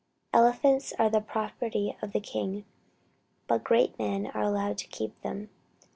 Elephants 0.33 0.93
are 0.97 1.11
the 1.11 1.21
property 1.21 1.95
of 2.01 2.11
the 2.11 2.19
king, 2.19 2.65
but 3.45 3.63
great 3.63 3.99
men 3.99 4.25
are 4.25 4.41
allowed 4.41 4.79
to 4.79 4.87
keep 4.87 5.21
them. 5.21 5.49